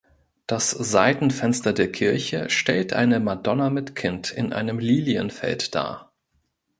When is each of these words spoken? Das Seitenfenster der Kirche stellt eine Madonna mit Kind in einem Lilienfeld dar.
Das 0.47 0.71
Seitenfenster 0.71 1.73
der 1.73 1.91
Kirche 1.91 2.49
stellt 2.49 2.91
eine 2.93 3.19
Madonna 3.19 3.69
mit 3.69 3.93
Kind 3.93 4.31
in 4.31 4.51
einem 4.51 4.79
Lilienfeld 4.79 5.75
dar. 5.75 6.11